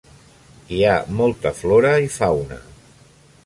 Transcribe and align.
Hi 0.77 0.79
ha 0.85 0.95
molta 1.19 1.53
flora 1.59 1.91
i 2.07 2.11
fauna. 2.17 2.61